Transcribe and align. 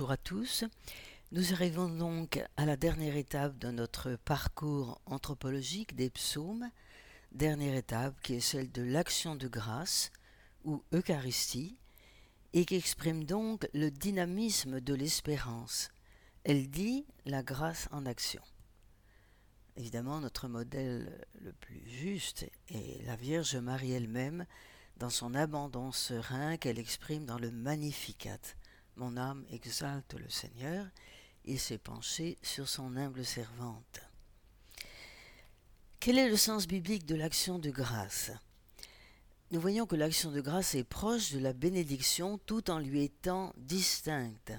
bonjour 0.00 0.12
à 0.12 0.16
tous. 0.16 0.64
Nous 1.30 1.52
arrivons 1.52 1.90
donc 1.90 2.42
à 2.56 2.64
la 2.64 2.78
dernière 2.78 3.16
étape 3.16 3.58
de 3.58 3.70
notre 3.70 4.16
parcours 4.24 4.98
anthropologique 5.04 5.94
des 5.94 6.08
psaumes, 6.08 6.70
dernière 7.32 7.74
étape 7.74 8.18
qui 8.22 8.36
est 8.36 8.40
celle 8.40 8.72
de 8.72 8.80
l'action 8.80 9.36
de 9.36 9.46
grâce 9.46 10.10
ou 10.64 10.82
Eucharistie, 10.94 11.76
et 12.54 12.64
qui 12.64 12.76
exprime 12.76 13.24
donc 13.24 13.68
le 13.74 13.90
dynamisme 13.90 14.80
de 14.80 14.94
l'espérance. 14.94 15.90
Elle 16.44 16.70
dit 16.70 17.04
la 17.26 17.42
grâce 17.42 17.86
en 17.92 18.06
action. 18.06 18.42
Évidemment, 19.76 20.20
notre 20.20 20.48
modèle 20.48 21.26
le 21.42 21.52
plus 21.52 21.86
juste 21.86 22.46
est 22.70 23.04
la 23.04 23.16
Vierge 23.16 23.54
Marie 23.56 23.92
elle-même, 23.92 24.46
dans 24.96 25.10
son 25.10 25.34
abandon 25.34 25.92
serein 25.92 26.56
qu'elle 26.56 26.78
exprime 26.78 27.26
dans 27.26 27.38
le 27.38 27.50
Magnificat. 27.50 28.38
Mon 28.96 29.16
âme 29.16 29.44
exalte 29.50 30.14
le 30.14 30.28
Seigneur, 30.28 30.86
il 31.44 31.58
s'est 31.58 31.78
penché 31.78 32.38
sur 32.42 32.68
son 32.68 32.96
humble 32.96 33.24
servante. 33.24 34.00
Quel 36.00 36.18
est 36.18 36.28
le 36.28 36.36
sens 36.36 36.66
biblique 36.66 37.06
de 37.06 37.14
l'action 37.14 37.58
de 37.58 37.70
grâce? 37.70 38.30
Nous 39.50 39.60
voyons 39.60 39.86
que 39.86 39.96
l'action 39.96 40.30
de 40.30 40.40
grâce 40.40 40.74
est 40.74 40.84
proche 40.84 41.32
de 41.32 41.38
la 41.38 41.52
bénédiction 41.52 42.38
tout 42.38 42.70
en 42.70 42.78
lui 42.78 43.02
étant 43.02 43.52
distincte. 43.56 44.52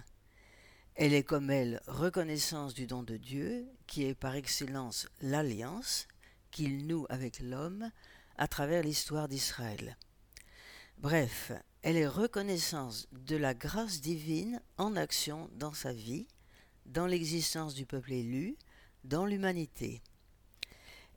Elle 0.95 1.13
est 1.13 1.23
comme 1.23 1.49
elle 1.49 1.81
reconnaissance 1.87 2.73
du 2.73 2.87
don 2.87 3.01
de 3.01 3.17
Dieu, 3.17 3.65
qui 3.87 4.03
est 4.03 4.13
par 4.13 4.35
excellence 4.35 5.07
l'alliance 5.21 6.07
qu'il 6.51 6.85
noue 6.85 7.05
avec 7.09 7.39
l'homme 7.39 7.89
à 8.37 8.47
travers 8.47 8.83
l'histoire 8.83 9.27
d'Israël. 9.27 9.97
Bref, 10.97 11.53
elle 11.83 11.97
est 11.97 12.07
reconnaissance 12.07 13.07
de 13.11 13.35
la 13.35 13.53
grâce 13.53 14.01
divine 14.01 14.61
en 14.77 14.95
action 14.95 15.49
dans 15.53 15.73
sa 15.73 15.93
vie, 15.93 16.27
dans 16.85 17.07
l'existence 17.07 17.73
du 17.73 17.85
peuple 17.85 18.13
élu, 18.13 18.55
dans 19.03 19.25
l'humanité. 19.25 20.01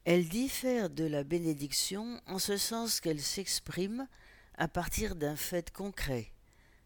Elle 0.05 0.29
diffère 0.29 0.91
de 0.91 1.05
la 1.05 1.25
bénédiction 1.25 2.21
en 2.27 2.39
ce 2.39 2.57
sens 2.57 3.01
qu'elle 3.01 3.21
s'exprime 3.21 4.07
à 4.57 4.69
partir 4.69 5.17
d'un 5.17 5.37
fait 5.37 5.71
concret, 5.71 6.33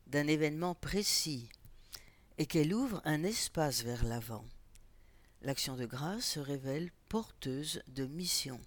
d'un 0.07 0.27
événement 0.27 0.75
précis, 0.75 1.49
et 2.39 2.47
qu'elle 2.47 2.73
ouvre 2.73 3.01
un 3.05 3.23
espace 3.25 3.83
vers 3.83 4.05
l'avant. 4.05 4.45
L'action 5.43 5.77
de 5.77 5.87
grâce 5.87 6.25
se 6.25 6.41
révèle 6.41 6.91
porteuse 7.09 7.83
de 7.89 8.07
mission. 8.07 8.61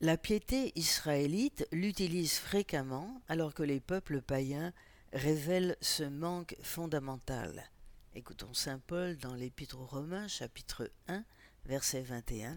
La 0.00 0.16
piété 0.16 0.72
israélite 0.74 1.66
l'utilise 1.70 2.34
fréquemment 2.34 3.22
alors 3.28 3.54
que 3.54 3.62
les 3.62 3.80
peuples 3.80 4.20
païens 4.20 4.72
révèlent 5.12 5.76
ce 5.80 6.02
manque 6.02 6.56
fondamental. 6.62 7.70
Écoutons 8.14 8.52
Saint 8.52 8.80
Paul 8.80 9.16
dans 9.16 9.34
l'Épître 9.34 9.78
aux 9.78 9.86
Romains 9.86 10.26
chapitre 10.26 10.90
1 11.08 11.24
verset 11.64 12.02
21. 12.02 12.56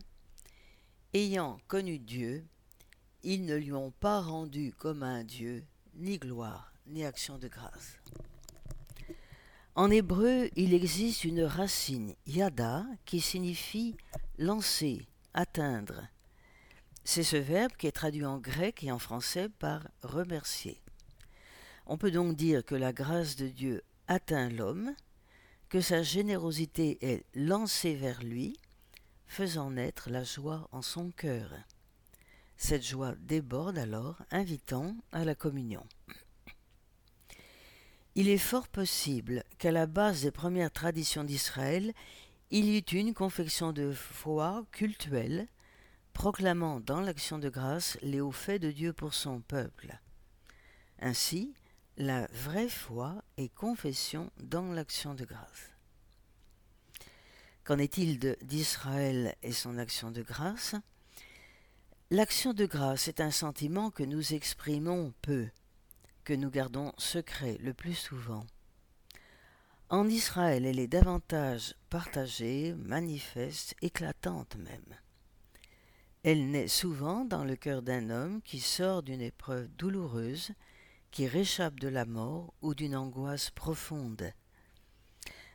Ayant 1.13 1.59
connu 1.67 1.99
Dieu, 1.99 2.43
ils 3.23 3.45
ne 3.45 3.55
lui 3.55 3.71
ont 3.71 3.91
pas 3.91 4.19
rendu 4.19 4.73
comme 4.73 5.03
un 5.03 5.23
Dieu, 5.23 5.63
ni 5.95 6.17
gloire, 6.17 6.73
ni 6.87 7.05
action 7.05 7.37
de 7.37 7.47
grâce. 7.47 7.97
En 9.75 9.91
hébreu, 9.91 10.49
il 10.55 10.73
existe 10.73 11.23
une 11.23 11.43
racine, 11.43 12.15
yada, 12.25 12.85
qui 13.05 13.21
signifie 13.21 13.95
lancer, 14.39 15.07
atteindre. 15.33 16.07
C'est 17.09 17.23
ce 17.23 17.37
verbe 17.37 17.71
qui 17.77 17.87
est 17.87 17.93
traduit 17.93 18.25
en 18.25 18.37
grec 18.37 18.83
et 18.83 18.91
en 18.91 18.99
français 18.99 19.47
par 19.47 19.87
remercier. 20.03 20.81
On 21.85 21.97
peut 21.97 22.11
donc 22.11 22.35
dire 22.35 22.65
que 22.65 22.75
la 22.75 22.91
grâce 22.91 23.37
de 23.37 23.47
Dieu 23.47 23.81
atteint 24.09 24.49
l'homme, 24.49 24.93
que 25.69 25.79
sa 25.79 26.03
générosité 26.03 26.97
est 26.99 27.23
lancée 27.33 27.95
vers 27.95 28.21
lui, 28.21 28.59
faisant 29.25 29.71
naître 29.71 30.09
la 30.09 30.25
joie 30.25 30.67
en 30.73 30.81
son 30.81 31.11
cœur. 31.11 31.49
Cette 32.57 32.85
joie 32.85 33.15
déborde 33.21 33.77
alors, 33.77 34.21
invitant 34.29 34.93
à 35.13 35.23
la 35.23 35.33
communion. 35.33 35.85
Il 38.15 38.27
est 38.27 38.37
fort 38.37 38.67
possible 38.67 39.45
qu'à 39.59 39.71
la 39.71 39.87
base 39.87 40.23
des 40.23 40.31
premières 40.31 40.73
traditions 40.73 41.23
d'Israël, 41.23 41.93
il 42.51 42.65
y 42.65 42.77
eut 42.77 42.99
une 42.99 43.13
confection 43.13 43.71
de 43.71 43.93
foi 43.93 44.65
cultuelle, 44.73 45.47
proclamant 46.17 46.79
dans 46.79 46.99
l'action 46.99 47.37
de 47.37 47.47
grâce 47.47 47.95
les 48.01 48.21
hauts 48.21 48.31
faits 48.31 48.59
de 48.59 48.71
Dieu 48.71 48.91
pour 48.91 49.13
son 49.13 49.39
peuple. 49.39 49.99
Ainsi, 50.99 51.53
la 51.95 52.25
vraie 52.33 52.69
foi 52.69 53.21
est 53.37 53.53
confession 53.53 54.31
dans 54.39 54.71
l'action 54.71 55.13
de 55.13 55.25
grâce. 55.25 55.75
Qu'en 57.63 57.77
est-il 57.77 58.17
d'Israël 58.41 59.35
et 59.43 59.51
son 59.51 59.77
action 59.77 60.09
de 60.09 60.23
grâce? 60.23 60.73
L'action 62.09 62.51
de 62.51 62.65
grâce 62.65 63.07
est 63.07 63.21
un 63.21 63.29
sentiment 63.29 63.91
que 63.91 64.03
nous 64.03 64.33
exprimons 64.33 65.13
peu 65.21 65.47
que 66.23 66.33
nous 66.33 66.49
gardons 66.49 66.93
secret 66.97 67.59
le 67.61 67.75
plus 67.75 67.93
souvent. 67.93 68.47
En 69.89 70.09
Israël, 70.09 70.65
elle 70.65 70.79
est 70.79 70.87
davantage 70.87 71.75
partagée, 71.91 72.73
manifeste, 72.73 73.75
éclatante 73.83 74.55
même. 74.55 74.97
Elle 76.29 76.51
naît 76.51 76.67
souvent 76.67 77.23
dans 77.23 77.45
le 77.45 77.55
cœur 77.55 77.81
d'un 77.81 78.09
homme 78.09 78.41
qui 78.41 78.59
sort 78.59 79.01
d'une 79.01 79.21
épreuve 79.21 79.69
douloureuse, 79.77 80.51
qui 81.09 81.25
réchappe 81.25 81.79
de 81.79 81.87
la 81.87 82.03
mort 82.03 82.53
ou 82.61 82.75
d'une 82.75 82.97
angoisse 82.97 83.49
profonde. 83.49 84.33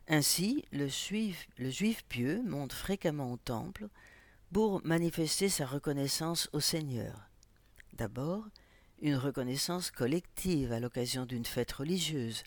Ainsi, 0.08 0.64
le 0.72 0.88
juif, 0.88 2.04
pieux 2.08 2.42
monte 2.46 2.72
fréquemment 2.72 3.32
au 3.32 3.36
temple 3.36 3.88
pour 4.50 4.80
manifester 4.82 5.50
sa 5.50 5.66
reconnaissance 5.66 6.48
au 6.54 6.60
Seigneur. 6.60 7.28
D'abord, 7.92 8.46
une 9.02 9.16
reconnaissance 9.16 9.90
collective 9.90 10.72
à 10.72 10.80
l'occasion 10.80 11.26
d'une 11.26 11.44
fête 11.44 11.72
religieuse, 11.72 12.44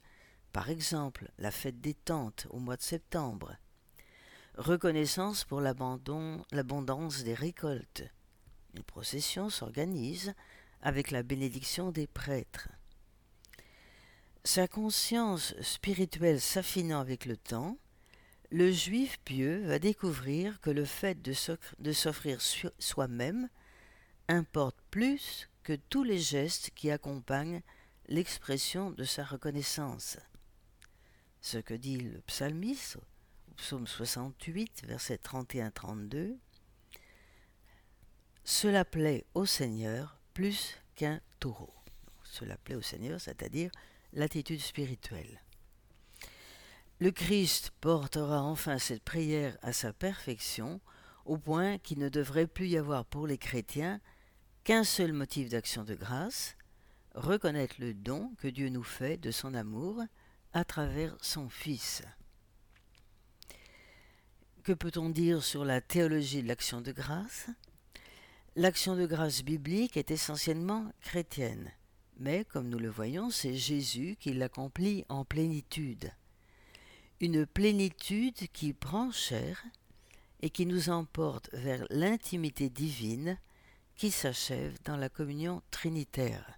par 0.52 0.72
exemple 0.72 1.30
la 1.38 1.52
fête 1.52 1.80
des 1.80 1.94
tentes 1.94 2.48
au 2.50 2.58
mois 2.58 2.78
de 2.78 2.82
septembre. 2.82 3.56
Reconnaissance 4.58 5.44
pour 5.44 5.60
l'abondance 5.60 7.24
des 7.24 7.34
récoltes. 7.34 8.04
Une 8.74 8.84
procession 8.84 9.50
s'organise 9.50 10.34
avec 10.82 11.12
la 11.12 11.24
bénédiction 11.24 11.92
des 11.92 12.08
prêtres. 12.08 12.70
Sa 14.46 14.70
conscience 14.70 15.54
spirituelle 15.60 16.40
s'affinant 16.40 17.02
avec 17.02 17.26
le 17.26 17.36
temps, 17.36 17.78
le 18.50 18.72
juif 18.72 19.20
pieux 19.26 19.66
va 19.66 19.78
découvrir 19.78 20.62
que 20.62 20.70
le 20.70 20.86
fait 20.86 21.22
de 21.22 21.92
s'offrir 21.92 22.40
soi-même 22.80 23.50
importe 24.30 24.78
plus 24.90 25.50
que 25.64 25.74
tous 25.90 26.06
les 26.06 26.20
gestes 26.20 26.72
qui 26.76 26.92
accompagnent 26.92 27.62
l'expression 28.08 28.92
de 28.92 29.04
sa 29.04 29.26
reconnaissance. 29.26 30.18
Ce 31.42 31.58
que 31.58 31.74
dit 31.74 31.98
le 31.98 32.22
psalmiste 32.22 33.00
psaume 33.58 33.88
68, 33.88 34.84
versets 34.86 35.20
31-32, 35.24 36.38
Cela 38.44 38.86
plaît 38.86 39.26
au 39.34 39.46
Seigneur 39.46 40.20
plus 40.34 40.76
qu'un 40.96 41.22
taureau. 41.40 41.74
Cela 42.24 42.58
plaît 42.58 42.76
au 42.76 42.82
Seigneur, 42.82 43.20
c'est-à-dire 43.20 43.72
l'attitude 44.14 44.62
spirituelle. 44.62 45.42
Le 47.00 47.12
Christ 47.12 47.72
portera 47.82 48.42
enfin 48.42 48.78
cette 48.78 49.04
prière 49.04 49.58
à 49.62 49.74
sa 49.74 49.92
perfection, 49.92 50.80
au 51.26 51.38
point 51.38 51.78
qu'il 51.78 52.00
ne 52.00 52.10
devrait 52.10 52.48
plus 52.48 52.68
y 52.68 52.78
avoir 52.78 53.06
pour 53.06 53.28
les 53.28 53.38
chrétiens 53.38 54.00
qu'un 54.64 54.84
seul 54.84 55.12
motif 55.12 55.50
d'action 55.50 55.84
de 55.84 55.96
grâce, 55.96 56.56
reconnaître 57.14 57.76
le 57.80 57.94
don 57.94 58.32
que 58.38 58.48
Dieu 58.48 58.70
nous 58.70 58.84
fait 58.84 59.18
de 59.18 59.32
son 59.32 59.54
amour 59.54 60.04
à 60.54 60.64
travers 60.64 61.18
son 61.22 61.50
Fils. 61.50 62.02
Que 64.66 64.74
peut-on 64.74 65.10
dire 65.12 65.44
sur 65.44 65.64
la 65.64 65.80
théologie 65.80 66.42
de 66.42 66.48
l'action 66.48 66.82
de 66.82 66.92
grâce? 66.92 67.52
L'action 68.56 68.96
de 68.96 69.06
grâce 69.06 69.44
biblique 69.44 69.96
est 69.96 70.10
essentiellement 70.10 70.92
chrétienne, 71.02 71.72
mais 72.18 72.46
comme 72.46 72.70
nous 72.70 72.80
le 72.80 72.90
voyons, 72.90 73.30
c'est 73.30 73.54
Jésus 73.54 74.18
qui 74.20 74.34
l'accomplit 74.34 75.06
en 75.08 75.24
plénitude. 75.24 76.12
Une 77.20 77.46
plénitude 77.46 78.48
qui 78.54 78.74
prend 78.74 79.12
chair 79.12 79.64
et 80.42 80.50
qui 80.50 80.66
nous 80.66 80.90
emporte 80.90 81.52
vers 81.54 81.86
l'intimité 81.92 82.72
divine 82.72 83.38
qui 83.96 84.10
s'achève 84.10 84.80
dans 84.84 84.98
la 84.98 85.10
communion 85.10 85.62
trinitaire. 85.70 86.56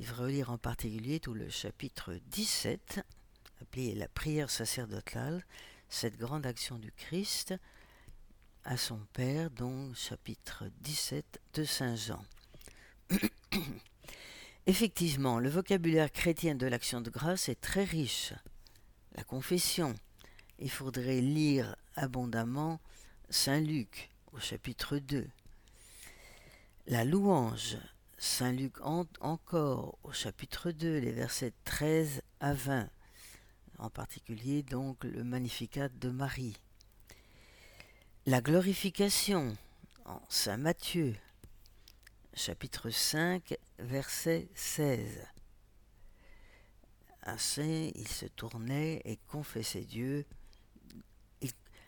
Il 0.00 0.04
faut 0.04 0.24
relire 0.24 0.50
en 0.50 0.58
particulier 0.58 1.18
tout 1.18 1.32
le 1.32 1.48
chapitre 1.48 2.12
17, 2.26 3.00
appelé 3.62 3.94
la 3.94 4.06
prière 4.06 4.50
sacerdotale, 4.50 5.42
cette 5.88 6.16
grande 6.16 6.46
action 6.46 6.78
du 6.78 6.92
Christ 6.92 7.54
à 8.64 8.76
son 8.76 8.98
Père, 9.12 9.50
dont 9.50 9.94
chapitre 9.94 10.64
17 10.80 11.40
de 11.54 11.64
Saint 11.64 11.94
Jean. 11.94 12.24
Effectivement, 14.66 15.38
le 15.38 15.48
vocabulaire 15.48 16.10
chrétien 16.10 16.56
de 16.56 16.66
l'action 16.66 17.00
de 17.00 17.10
grâce 17.10 17.48
est 17.48 17.60
très 17.60 17.84
riche. 17.84 18.32
la 19.14 19.22
confession. 19.22 19.94
Il 20.58 20.70
faudrait 20.70 21.20
lire 21.20 21.76
abondamment 21.94 22.80
Saint 23.30 23.60
Luc 23.60 24.10
au 24.32 24.40
chapitre 24.40 24.98
2. 24.98 25.28
La 26.88 27.04
louange, 27.04 27.76
Saint 28.18 28.52
Luc 28.52 28.80
encore 29.20 29.98
au 30.02 30.12
chapitre 30.12 30.70
2, 30.70 30.98
les 30.98 31.12
versets 31.12 31.52
13 31.64 32.22
à 32.40 32.54
20, 32.54 32.88
en 33.78 33.90
particulier 33.90 34.62
donc 34.62 35.04
le 35.04 35.24
Magnificat 35.24 35.88
de 35.88 36.10
Marie. 36.10 36.56
La 38.26 38.40
glorification 38.40 39.56
en 40.04 40.20
Saint 40.28 40.56
Matthieu, 40.56 41.14
chapitre 42.34 42.90
5, 42.90 43.56
verset 43.78 44.48
16. 44.54 45.26
Ainsi, 47.22 47.92
il 47.94 48.08
se 48.08 48.26
tournait 48.26 49.02
et 49.04 49.16
confessait 49.28 49.84
Dieu, 49.84 50.26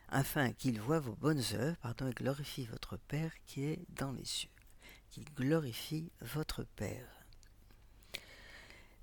afin 0.09 0.53
qu'il 0.53 0.81
voie 0.81 1.01
vos 1.01 1.15
bonnes 1.15 1.43
œuvres, 1.55 1.77
pardon, 1.79 2.09
et 2.09 2.15
glorifie 2.15 2.65
votre 2.67 2.97
Père 2.97 3.33
qui 3.45 3.65
est 3.65 3.85
dans 3.91 4.13
les 4.13 4.25
cieux, 4.25 4.51
qu'il 5.11 5.25
glorifie 5.35 6.11
votre 6.21 6.65
Père. 6.65 7.18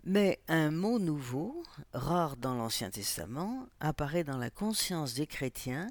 Mais 0.06 0.40
un 0.48 0.69
mot 0.69 1.00
nouveau, 1.00 1.63
rare 1.92 2.38
dans 2.38 2.54
l'Ancien 2.54 2.92
Testament, 2.92 3.68
apparaît 3.80 4.24
dans 4.24 4.38
la 4.38 4.52
conscience 4.52 5.16
des 5.16 5.25
chrétiens 5.25 5.90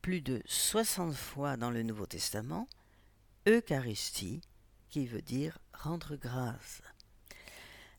plus 0.00 0.20
de 0.20 0.40
60 0.46 1.12
fois 1.14 1.56
dans 1.56 1.70
le 1.70 1.82
Nouveau 1.82 2.06
Testament, 2.06 2.68
Eucharistie, 3.48 4.42
qui 4.90 5.06
veut 5.06 5.22
dire 5.22 5.58
rendre 5.72 6.14
grâce. 6.14 6.82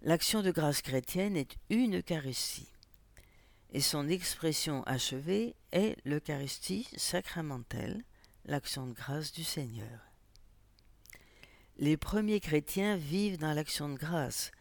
L'action 0.01 0.41
de 0.41 0.51
grâce 0.51 0.81
chrétienne 0.81 1.35
est 1.35 1.57
une 1.69 1.97
Eucharistie, 1.99 2.71
et 3.71 3.81
son 3.81 4.07
expression 4.07 4.83
achevée 4.83 5.55
est 5.73 5.97
l'Eucharistie 6.05 6.87
sacramentelle, 6.95 8.03
l'action 8.45 8.87
de 8.87 8.93
grâce 8.93 9.33
du 9.33 9.43
Seigneur. 9.43 10.13
Les 11.77 11.97
premiers 11.97 12.39
chrétiens 12.39 12.95
vivent 12.95 13.37
dans 13.37 13.53
l'action 13.53 13.89
de 13.89 13.97
grâce, 13.97 14.51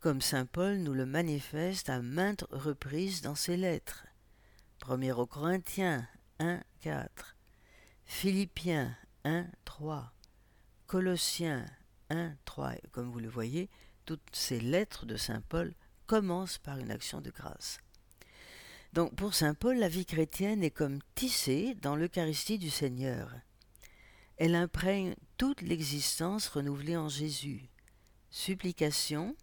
comme 0.00 0.20
Saint 0.20 0.46
Paul 0.46 0.78
nous 0.78 0.94
le 0.94 1.06
manifeste 1.06 1.88
à 1.90 2.02
maintes 2.02 2.44
reprises 2.50 3.22
dans 3.22 3.34
ses 3.34 3.56
lettres. 3.56 4.06
1 4.88 5.10
aux 5.16 5.26
Corinthiens 5.26 6.06
1, 6.38 6.62
4, 6.80 7.36
Philippiens 8.04 8.96
1, 9.24 9.46
3, 9.64 10.12
Colossiens 10.86 11.66
1, 12.10 12.34
3, 12.44 12.74
comme 12.92 13.10
vous 13.10 13.18
le 13.18 13.28
voyez, 13.28 13.68
toutes 14.04 14.22
ces 14.32 14.60
lettres 14.60 15.06
de 15.06 15.16
Saint 15.16 15.42
Paul 15.48 15.74
commencent 16.06 16.58
par 16.58 16.78
une 16.78 16.90
action 16.90 17.20
de 17.20 17.30
grâce. 17.30 17.78
Donc 18.92 19.14
pour 19.16 19.34
Saint 19.34 19.54
Paul, 19.54 19.76
la 19.78 19.88
vie 19.88 20.06
chrétienne 20.06 20.62
est 20.62 20.70
comme 20.70 21.00
tissée 21.14 21.74
dans 21.74 21.96
l'Eucharistie 21.96 22.58
du 22.58 22.70
Seigneur. 22.70 23.32
Elle 24.36 24.54
imprègne 24.54 25.16
toute 25.38 25.62
l'existence 25.62 26.48
renouvelée 26.48 26.96
en 26.96 27.08
Jésus. 27.08 27.68
Supplication 28.30 29.34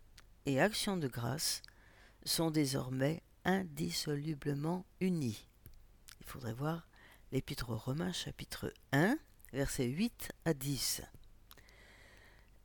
et 0.46 0.60
action 0.60 0.98
de 0.98 1.08
grâce 1.08 1.62
sont 2.26 2.52
désormais 2.52 3.22
indissolublement 3.46 4.86
unis. 5.00 5.48
Il 6.22 6.26
faudrait 6.26 6.54
voir 6.54 6.88
l'Épître 7.32 7.70
aux 7.70 7.78
Romains 7.78 8.14
chapitre 8.14 8.74
1, 8.92 9.18
versets 9.52 9.88
8 9.88 10.32
à 10.46 10.54
10. 10.54 11.02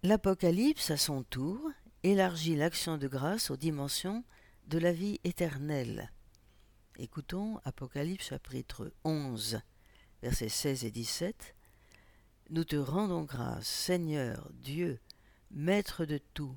L'Apocalypse, 0.02 0.90
à 0.90 0.96
son 0.96 1.22
tour, 1.24 1.60
élargit 2.02 2.54
l'action 2.54 2.98
de 2.98 3.08
grâce 3.08 3.50
aux 3.50 3.56
dimensions 3.56 4.24
de 4.66 4.78
la 4.78 4.92
vie 4.92 5.20
éternelle. 5.24 6.12
Écoutons 6.98 7.60
Apocalypse 7.64 8.28
chapitre 8.28 8.92
11, 9.04 9.60
versets 10.22 10.48
16 10.48 10.84
et 10.84 10.90
17. 10.90 11.54
Nous 12.50 12.64
te 12.64 12.76
rendons 12.76 13.24
grâce, 13.24 13.66
Seigneur, 13.66 14.50
Dieu, 14.52 15.00
Maître 15.50 16.04
de 16.04 16.18
tout, 16.34 16.56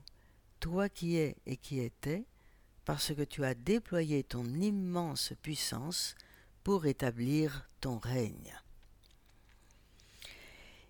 toi 0.62 0.88
qui 0.88 1.18
es 1.18 1.36
et 1.46 1.58
qui 1.58 1.82
étais, 1.82 2.26
parce 2.86 3.14
que 3.14 3.24
tu 3.24 3.44
as 3.44 3.54
déployé 3.54 4.24
ton 4.24 4.46
immense 4.46 5.34
puissance 5.42 6.16
pour 6.64 6.86
établir 6.86 7.68
ton 7.82 7.98
règne. 7.98 8.58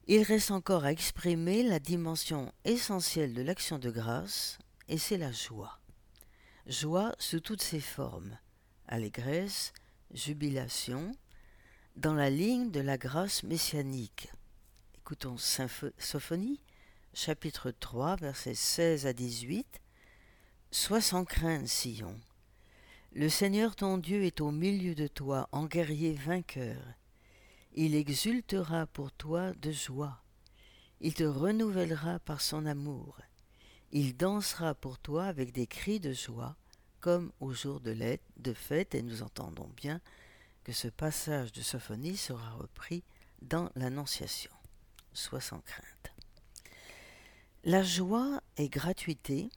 Il 0.07 0.21
reste 0.23 0.51
encore 0.51 0.83
à 0.83 0.91
exprimer 0.91 1.63
la 1.63 1.79
dimension 1.79 2.53
essentielle 2.65 3.33
de 3.33 3.41
l'action 3.41 3.79
de 3.79 3.89
grâce, 3.89 4.59
et 4.87 4.97
c'est 4.97 5.17
la 5.17 5.31
joie. 5.31 5.79
Joie 6.67 7.15
sous 7.17 7.39
toutes 7.39 7.61
ses 7.61 7.79
formes, 7.79 8.37
allégresse, 8.87 9.73
jubilation, 10.13 11.13
dans 11.95 12.13
la 12.13 12.29
ligne 12.29 12.71
de 12.71 12.81
la 12.81 12.97
grâce 12.97 13.43
messianique. 13.43 14.29
Écoutons 14.97 15.37
Sophonie, 15.37 16.59
chapitre 17.13 17.71
3, 17.71 18.15
versets 18.15 18.55
16 18.55 19.05
à 19.05 19.13
18. 19.13 19.81
Sois 20.71 21.01
sans 21.01 21.25
crainte, 21.25 21.67
Sion. 21.67 22.19
Le 23.13 23.27
Seigneur 23.27 23.75
ton 23.75 23.97
Dieu 23.97 24.23
est 24.23 24.39
au 24.39 24.51
milieu 24.51 24.95
de 24.95 25.07
toi, 25.07 25.49
en 25.51 25.65
guerrier 25.65 26.13
vainqueur. 26.13 26.81
Il 27.73 27.95
exultera 27.95 28.87
pour 28.87 29.11
toi 29.11 29.53
de 29.53 29.71
joie. 29.71 30.21
Il 31.01 31.13
te 31.13 31.23
renouvellera 31.23 32.19
par 32.19 32.41
son 32.41 32.65
amour. 32.65 33.17
Il 33.91 34.15
dansera 34.15 34.73
pour 34.73 34.97
toi 34.97 35.25
avec 35.25 35.51
des 35.51 35.67
cris 35.67 35.99
de 35.99 36.13
joie, 36.13 36.55
comme 37.01 37.33
au 37.41 37.51
jour 37.51 37.81
de, 37.81 38.17
de 38.37 38.53
fête, 38.53 38.95
et 38.95 39.01
nous 39.01 39.21
entendons 39.21 39.69
bien 39.75 39.99
que 40.63 40.71
ce 40.71 40.87
passage 40.87 41.51
de 41.51 41.61
Sophonie 41.61 42.17
sera 42.17 42.51
repris 42.51 43.03
dans 43.41 43.69
l'Annonciation. 43.75 44.51
Sois 45.13 45.41
sans 45.41 45.59
crainte. 45.59 46.00
La 47.63 47.83
joie 47.83 48.41
est 48.57 48.69
gratuité, 48.69 49.51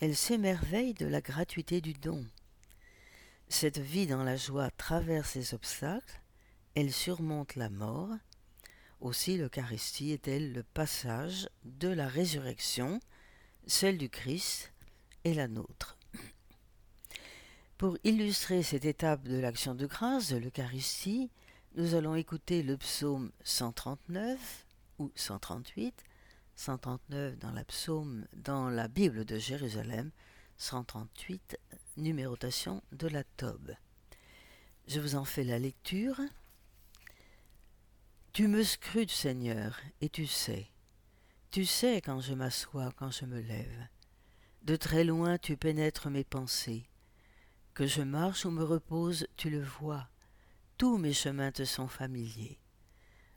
elle 0.00 0.16
s'émerveille 0.16 0.94
de 0.94 1.04
la 1.04 1.20
gratuité 1.20 1.82
du 1.82 1.92
don. 1.92 2.24
Cette 3.50 3.76
vie 3.76 4.06
dans 4.06 4.24
la 4.24 4.36
joie 4.36 4.70
traverse 4.70 5.34
les 5.34 5.52
obstacles, 5.52 6.22
elle 6.74 6.90
surmonte 6.90 7.56
la 7.56 7.68
mort. 7.68 8.16
Aussi 9.02 9.36
l'Eucharistie 9.36 10.12
est-elle 10.12 10.54
le 10.54 10.62
passage 10.62 11.50
de 11.64 11.88
la 11.88 12.08
résurrection, 12.08 12.98
celle 13.66 13.98
du 13.98 14.08
Christ 14.08 14.72
et 15.24 15.34
la 15.34 15.46
nôtre. 15.46 15.98
Pour 17.76 17.98
illustrer 18.04 18.62
cette 18.62 18.86
étape 18.86 19.24
de 19.24 19.36
l'action 19.36 19.74
de 19.74 19.84
grâce 19.84 20.30
de 20.30 20.38
l'Eucharistie, 20.38 21.30
nous 21.74 21.94
allons 21.94 22.14
écouter 22.14 22.62
le 22.62 22.78
psaume 22.78 23.30
139 23.44 24.66
ou 24.98 25.12
138, 25.14 26.04
139 26.60 27.38
dans 27.38 27.52
la 27.52 27.64
psaume 27.64 28.26
dans 28.34 28.68
la 28.68 28.86
Bible 28.86 29.24
de 29.24 29.38
Jérusalem, 29.38 30.10
138 30.58 31.58
numérotation 31.96 32.82
de 32.92 33.08
la 33.08 33.24
Tobe. 33.24 33.72
Je 34.86 35.00
vous 35.00 35.14
en 35.14 35.24
fais 35.24 35.42
la 35.42 35.58
lecture. 35.58 36.20
Tu 38.34 38.46
me 38.46 38.62
scrutes, 38.62 39.10
Seigneur, 39.10 39.80
et 40.02 40.10
tu 40.10 40.26
sais. 40.26 40.68
Tu 41.50 41.64
sais 41.64 42.02
quand 42.02 42.20
je 42.20 42.34
m'assois, 42.34 42.92
quand 42.94 43.10
je 43.10 43.24
me 43.24 43.40
lève. 43.40 43.86
De 44.60 44.76
très 44.76 45.02
loin 45.02 45.38
tu 45.38 45.56
pénètres 45.56 46.10
mes 46.10 46.24
pensées. 46.24 46.84
Que 47.72 47.86
je 47.86 48.02
marche 48.02 48.44
ou 48.44 48.50
me 48.50 48.64
repose, 48.64 49.26
tu 49.38 49.48
le 49.48 49.62
vois. 49.62 50.10
Tous 50.76 50.98
mes 50.98 51.14
chemins 51.14 51.52
te 51.52 51.64
sont 51.64 51.88
familiers. 51.88 52.58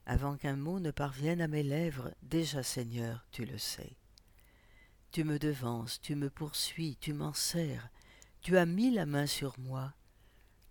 Avant 0.05 0.35
qu'un 0.35 0.55
mot 0.55 0.79
ne 0.79 0.91
parvienne 0.91 1.41
à 1.41 1.47
mes 1.47 1.63
lèvres, 1.63 2.13
déjà 2.21 2.61
Seigneur, 2.61 3.25
tu 3.31 3.45
le 3.45 3.57
sais. 3.57 3.95
Tu 5.11 5.23
me 5.23 5.39
devances, 5.39 6.01
tu 6.01 6.15
me 6.15 6.29
poursuis, 6.29 6.97
tu 6.99 7.13
m'en 7.13 7.33
sers, 7.33 7.89
tu 8.41 8.57
as 8.57 8.65
mis 8.65 8.91
la 8.91 9.05
main 9.05 9.27
sur 9.27 9.57
moi. 9.59 9.93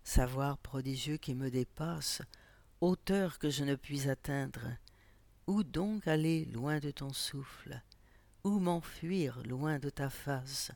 Savoir 0.03 0.57
prodigieux 0.57 1.17
qui 1.17 1.33
me 1.33 1.49
dépasse, 1.49 2.21
hauteur 2.81 3.39
que 3.39 3.49
je 3.49 3.63
ne 3.63 3.75
puis 3.75 4.09
atteindre. 4.09 4.67
Où 5.47 5.63
donc 5.63 6.07
aller 6.07 6.45
loin 6.45 6.79
de 6.79 6.91
ton 6.91 7.11
souffle? 7.11 7.81
Où 8.43 8.59
m'enfuir 8.59 9.41
loin 9.43 9.79
de 9.79 9.89
ta 9.89 10.09
face? 10.09 10.71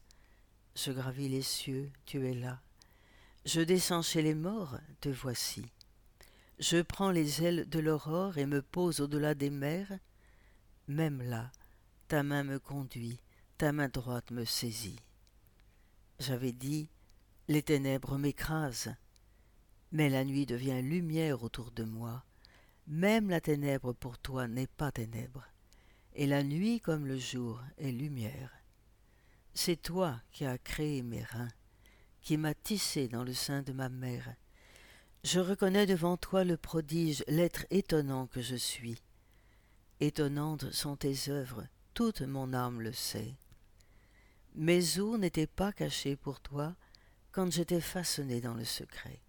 Je 0.76 0.92
gravis 0.92 1.30
les 1.30 1.42
cieux, 1.42 1.92
tu 2.06 2.26
es 2.28 2.34
là. 2.34 2.62
Je 3.46 3.62
descends 3.62 4.02
chez 4.02 4.22
les 4.22 4.36
morts, 4.36 4.78
te 5.00 5.10
voici. 5.10 5.66
Je 6.60 6.82
prends 6.82 7.12
les 7.12 7.44
ailes 7.44 7.70
de 7.70 7.78
l'aurore 7.78 8.40
et 8.40 8.48
me 8.48 8.64
pose 8.64 9.00
au-delà 9.00 9.36
des 9.36 9.52
mers. 9.52 10.00
Même 10.88 11.22
là, 11.22 11.52
ta 12.08 12.24
main 12.24 12.44
me 12.44 12.58
conduit, 12.58 13.20
ta 13.60 13.72
main 13.72 13.90
droite 13.90 14.32
me 14.32 14.44
saisit. 14.44 15.00
J'avais 16.20 16.54
dit, 16.54 16.90
les 17.48 17.62
ténèbres 17.62 18.18
m'écrasent, 18.18 18.96
mais 19.92 20.10
la 20.10 20.26
nuit 20.26 20.48
devient 20.48 20.82
lumière 20.82 21.44
autour 21.44 21.70
de 21.72 21.84
moi. 21.84 22.24
Même 22.88 23.30
la 23.30 23.40
ténèbre 23.40 23.94
pour 23.94 24.18
toi 24.18 24.48
n'est 24.48 24.66
pas 24.66 24.92
ténèbre, 24.92 25.46
et 26.16 26.26
la 26.26 26.42
nuit 26.42 26.80
comme 26.80 27.06
le 27.06 27.20
jour 27.20 27.62
est 27.78 27.92
lumière. 27.92 28.52
C'est 29.54 29.80
toi 29.80 30.20
qui 30.32 30.44
as 30.46 30.58
créé 30.58 31.04
mes 31.04 31.24
reins, 31.24 31.52
qui 32.22 32.36
m'a 32.38 32.56
tissé 32.56 33.08
dans 33.08 33.24
le 33.24 33.34
sein 33.34 33.62
de 33.62 33.74
ma 33.74 33.90
mère. 33.90 34.34
Je 35.24 35.40
reconnais 35.40 35.86
devant 35.86 36.18
toi 36.18 36.44
le 36.44 36.58
prodige, 36.58 37.24
l'être 37.28 37.66
étonnant 37.70 38.28
que 38.28 38.42
je 38.42 38.56
suis. 38.56 39.02
Étonnantes 40.00 40.72
sont 40.72 40.96
tes 40.96 41.30
œuvres, 41.30 41.66
toute 41.94 42.22
mon 42.22 42.54
âme 42.54 42.82
le 42.82 42.94
sait. 42.94 43.36
Mes 44.56 45.00
os 45.00 45.20
n'étaient 45.20 45.48
pas 45.48 45.72
cachés 45.72 46.16
pour 46.16 46.40
toi 46.40 46.76
quand 47.32 47.52
j'étais 47.52 47.82
façonné 47.82 48.42
dans 48.42 48.54
le 48.54 48.64
secret, 48.64 49.22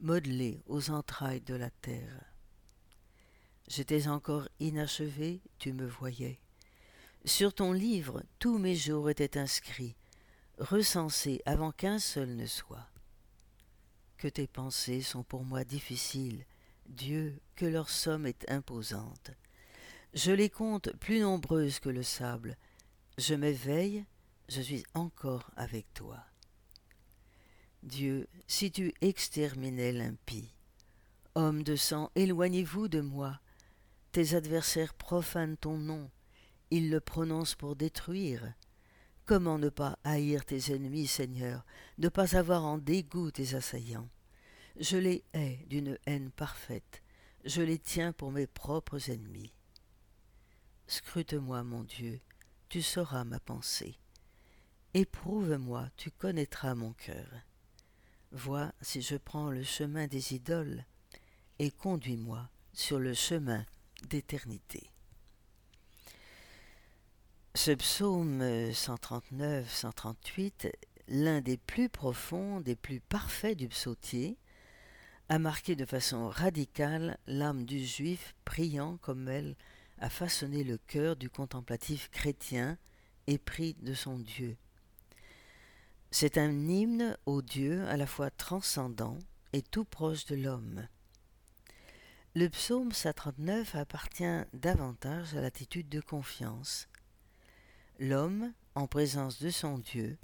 modelé 0.00 0.62
aux 0.66 0.90
entrailles 0.90 1.40
de 1.40 1.54
la 1.54 1.70
terre. 1.70 2.24
J'étais 3.68 4.08
encore 4.08 4.48
inachevé, 4.58 5.40
tu 5.58 5.72
me 5.72 5.86
voyais. 5.86 6.40
Sur 7.24 7.54
ton 7.54 7.72
livre, 7.72 8.22
tous 8.38 8.58
mes 8.58 8.74
jours 8.74 9.10
étaient 9.10 9.38
inscrits, 9.38 9.96
recensés 10.58 11.40
avant 11.46 11.70
qu'un 11.70 11.98
seul 11.98 12.34
ne 12.34 12.46
soit. 12.46 12.88
Que 14.20 14.28
tes 14.28 14.46
pensées 14.46 15.00
sont 15.00 15.22
pour 15.22 15.46
moi 15.46 15.64
difficiles, 15.64 16.44
Dieu, 16.84 17.40
que 17.56 17.64
leur 17.64 17.88
somme 17.88 18.26
est 18.26 18.50
imposante. 18.50 19.30
Je 20.12 20.30
les 20.30 20.50
compte 20.50 20.94
plus 20.98 21.20
nombreuses 21.20 21.78
que 21.78 21.88
le 21.88 22.02
sable. 22.02 22.58
Je 23.16 23.34
m'éveille, 23.34 24.04
je 24.50 24.60
suis 24.60 24.84
encore 24.92 25.50
avec 25.56 25.86
toi. 25.94 26.18
Dieu, 27.82 28.28
si 28.46 28.70
tu 28.70 28.92
exterminais 29.00 29.92
l'impie, 29.92 30.52
homme 31.34 31.62
de 31.62 31.74
sang, 31.74 32.10
éloignez-vous 32.14 32.88
de 32.88 33.00
moi. 33.00 33.40
Tes 34.12 34.34
adversaires 34.34 34.92
profanent 34.92 35.56
ton 35.56 35.78
nom, 35.78 36.10
ils 36.70 36.90
le 36.90 37.00
prononcent 37.00 37.54
pour 37.54 37.74
détruire. 37.74 38.52
Comment 39.30 39.58
ne 39.58 39.68
pas 39.68 39.96
haïr 40.02 40.44
tes 40.44 40.74
ennemis, 40.74 41.06
Seigneur, 41.06 41.64
ne 41.98 42.08
pas 42.08 42.34
avoir 42.34 42.64
en 42.64 42.78
dégoût 42.78 43.30
tes 43.30 43.54
assaillants? 43.54 44.08
Je 44.80 44.96
les 44.96 45.22
hais 45.34 45.64
d'une 45.68 45.96
haine 46.06 46.32
parfaite, 46.32 47.00
je 47.44 47.62
les 47.62 47.78
tiens 47.78 48.12
pour 48.12 48.32
mes 48.32 48.48
propres 48.48 49.08
ennemis. 49.08 49.52
Scrute-moi, 50.88 51.62
mon 51.62 51.84
Dieu, 51.84 52.20
tu 52.68 52.82
sauras 52.82 53.22
ma 53.22 53.38
pensée. 53.38 54.00
Éprouve-moi, 54.94 55.88
tu 55.96 56.10
connaîtras 56.10 56.74
mon 56.74 56.92
cœur. 56.94 57.30
Vois 58.32 58.72
si 58.80 59.00
je 59.00 59.14
prends 59.14 59.52
le 59.52 59.62
chemin 59.62 60.08
des 60.08 60.34
idoles, 60.34 60.84
et 61.60 61.70
conduis-moi 61.70 62.50
sur 62.72 62.98
le 62.98 63.14
chemin 63.14 63.64
d'éternité. 64.08 64.90
Ce 67.62 67.72
psaume 67.72 68.42
139-138, 68.70 70.72
l'un 71.08 71.42
des 71.42 71.58
plus 71.58 71.90
profonds, 71.90 72.58
des 72.58 72.74
plus 72.74 73.00
parfaits 73.00 73.54
du 73.54 73.68
psautier, 73.68 74.38
a 75.28 75.38
marqué 75.38 75.76
de 75.76 75.84
façon 75.84 76.30
radicale 76.30 77.18
l'âme 77.26 77.66
du 77.66 77.84
juif 77.84 78.34
priant 78.46 78.96
comme 79.02 79.28
elle 79.28 79.56
a 79.98 80.08
façonné 80.08 80.64
le 80.64 80.78
cœur 80.78 81.16
du 81.16 81.28
contemplatif 81.28 82.08
chrétien 82.08 82.78
épris 83.26 83.76
de 83.82 83.92
son 83.92 84.18
Dieu. 84.18 84.56
C'est 86.10 86.38
un 86.38 86.66
hymne 86.66 87.18
au 87.26 87.42
Dieu 87.42 87.86
à 87.88 87.98
la 87.98 88.06
fois 88.06 88.30
transcendant 88.30 89.18
et 89.52 89.60
tout 89.60 89.84
proche 89.84 90.24
de 90.24 90.36
l'homme. 90.36 90.88
Le 92.34 92.48
psaume 92.48 92.92
139 92.92 93.74
appartient 93.74 94.44
davantage 94.54 95.36
à 95.36 95.42
l'attitude 95.42 95.90
de 95.90 96.00
confiance. 96.00 96.88
L'homme, 98.02 98.54
en 98.74 98.86
présence 98.86 99.42
de 99.42 99.50
son 99.50 99.76
Dieu, 99.76 100.16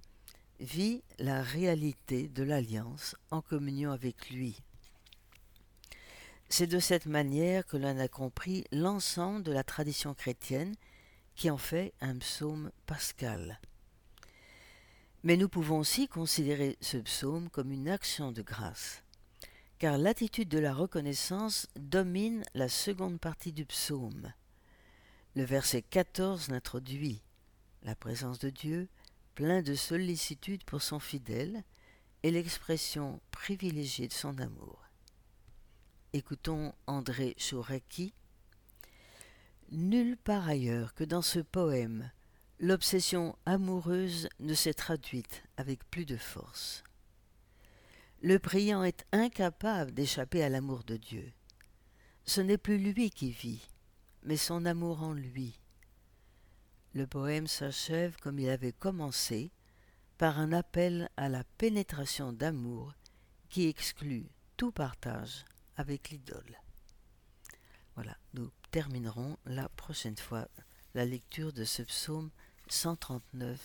vit 0.61 1.03
la 1.19 1.43
réalité 1.43 2.27
de 2.27 2.43
l'alliance 2.43 3.15
en 3.31 3.43
communion 3.43 3.91
avec 3.91 4.31
lui. 4.31 4.57
C'est 6.49 6.69
de 6.69 6.79
cette 6.79 7.05
manière 7.05 7.67
que 7.67 7.77
l'on 7.77 7.99
a 7.99 8.09
compris 8.09 8.65
l'ensemble 8.73 9.43
de 9.43 9.53
la 9.53 9.63
tradition 9.63 10.15
chrétienne 10.15 10.75
qui 11.35 11.51
en 11.51 11.59
fait 11.59 11.93
un 12.01 12.17
psaume 12.17 12.71
pascal. 12.87 13.61
Mais 15.23 15.37
nous 15.37 15.51
pouvons 15.51 15.81
aussi 15.81 16.09
considérer 16.09 16.79
ce 16.81 16.97
psaume 16.97 17.51
comme 17.51 17.73
une 17.73 17.91
action 17.91 18.33
de 18.33 18.41
grâce, 18.41 19.03
car 19.79 19.99
l'attitude 19.99 20.49
de 20.49 20.59
la 20.59 20.73
reconnaissance 20.73 21.67
domine 21.77 22.43
la 22.55 22.71
seconde 22.71 23.21
partie 23.21 23.53
du 23.53 23.67
psaume. 23.67 24.33
Le 25.35 25.45
verset 25.45 25.83
14 25.83 26.49
l'introduit, 26.49 27.21
la 27.87 27.95
présence 27.95 28.41
de 28.41 28.51
Dieu, 28.51 28.89
plein 29.37 29.63
de 29.63 29.77
sollicitude 29.77 30.65
pour 30.65 30.83
son 30.83 30.99
fidèle, 30.99 31.63
et 32.25 32.33
l'expression 32.33 33.21
privilégiée 33.31 34.09
de 34.09 34.13
son 34.13 34.39
amour. 34.39 34.83
Écoutons 36.13 36.75
André 36.89 37.37
Chouraki. 37.39 38.13
Nulle 39.71 40.17
part 40.17 40.49
ailleurs 40.49 40.95
que 40.95 41.05
dans 41.05 41.23
ce 41.23 41.39
poème, 41.39 42.11
l'obsession 42.59 43.37
amoureuse 43.47 44.29
ne 44.41 44.55
s'est 44.55 44.75
traduite 44.75 45.45
avec 45.57 45.89
plus 45.89 46.07
de 46.07 46.17
force. 46.17 46.83
Le 48.21 48.41
priant 48.41 48.83
est 48.83 49.07
incapable 49.13 49.93
d'échapper 49.93 50.43
à 50.43 50.49
l'amour 50.49 50.83
de 50.83 50.97
Dieu. 50.97 51.33
Ce 52.25 52.41
n'est 52.41 52.59
plus 52.59 52.79
lui 52.79 53.11
qui 53.11 53.31
vit, 53.31 53.69
mais 54.25 54.37
son 54.37 54.65
amour 54.65 55.05
en 55.05 55.13
lui. 55.13 55.61
Le 56.97 57.07
poème 57.07 57.47
s'achève 57.47 58.17
comme 58.23 58.39
il 58.39 58.49
avait 58.49 58.73
commencé, 58.73 59.53
par 60.17 60.39
un 60.39 60.51
appel 60.53 61.11
à 61.19 61.29
la 61.29 61.45
pénétration 61.59 62.33
d'amour 62.33 62.95
qui 63.51 63.67
exclut 63.67 64.31
tout 64.57 64.73
partage 64.73 65.45
avec 65.77 66.09
l'idole. 66.09 66.59
Voilà, 67.97 68.17
nous 68.33 68.51
terminerons 68.71 69.37
la 69.45 69.69
prochaine 69.69 70.17
fois 70.17 70.49
la 70.95 71.05
lecture 71.05 71.53
de 71.53 71.65
ce 71.65 71.83
psaume 71.83 72.31
139-138. 72.71 73.59